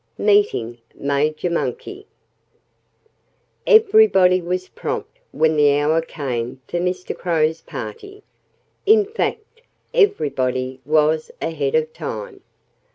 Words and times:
V 0.17 0.23
Meeting 0.23 0.79
Major 0.95 1.51
Monkey 1.51 2.07
Everybody 3.67 4.41
was 4.41 4.67
prompt 4.69 5.19
when 5.31 5.55
the 5.55 5.77
hour 5.77 6.01
came 6.01 6.59
for 6.67 6.79
Mr. 6.79 7.15
Crow's 7.15 7.61
party. 7.61 8.23
In 8.87 9.05
fact, 9.05 9.61
everybody 9.93 10.81
was 10.87 11.29
ahead 11.39 11.75
of 11.75 11.93
time. 11.93 12.41